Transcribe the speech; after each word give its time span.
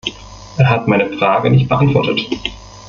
Er 0.57 0.67
hat 0.67 0.87
meine 0.87 1.15
Frage 1.19 1.51
nicht 1.51 1.69
beantwortet. 1.69 2.21